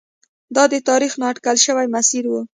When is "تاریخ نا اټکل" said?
0.89-1.57